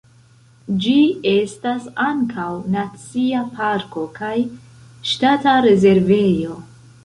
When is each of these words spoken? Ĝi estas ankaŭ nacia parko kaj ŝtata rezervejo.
Ĝi 0.85 0.93
estas 1.31 1.85
ankaŭ 2.07 2.47
nacia 2.77 3.43
parko 3.61 4.09
kaj 4.19 4.35
ŝtata 5.13 5.57
rezervejo. 5.71 6.61